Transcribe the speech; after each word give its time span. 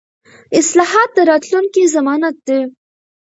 اصلاحات 0.59 1.09
د 1.13 1.19
راتلونکي 1.31 1.83
ضمانت 1.95 2.35
دي 2.47 2.59